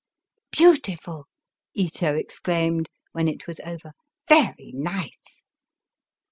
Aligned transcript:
"Beautiful!" 0.51 1.27
Ito 1.75 2.15
exclaimed, 2.15 2.89
when 3.11 3.27
it 3.27 3.45
was 3.45 3.59
over. 3.59 3.91
Very 4.27 4.71
nice." 4.73 5.43